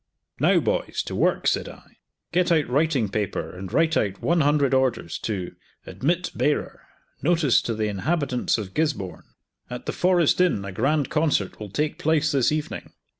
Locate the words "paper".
3.07-3.51